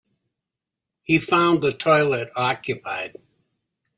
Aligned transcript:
He 1.03 1.19
found 1.19 1.61
the 1.61 1.73
toilet 1.73 2.31
occupied. 2.35 3.19